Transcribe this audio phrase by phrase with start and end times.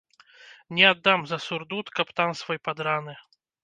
[0.75, 3.13] Не аддам за сурдут каптан свой падраны.